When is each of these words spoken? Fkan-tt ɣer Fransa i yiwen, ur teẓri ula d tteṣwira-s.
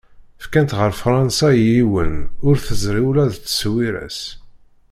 Fkan-tt 0.43 0.77
ɣer 0.79 0.91
Fransa 1.03 1.47
i 1.53 1.61
yiwen, 1.71 2.15
ur 2.47 2.55
teẓri 2.65 3.01
ula 3.09 3.25
d 3.27 3.31
tteṣwira-s. 3.35 4.19